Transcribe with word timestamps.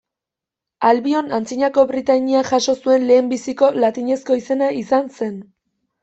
Albion 0.91 1.27
antzinako 1.39 1.83
Britainiak 1.91 2.49
jaso 2.53 2.75
zuen 2.85 3.05
lehenbiziko 3.09 3.69
latinezko 3.83 4.39
izena 4.39 4.71
izan 4.79 5.13
zen. 5.19 5.37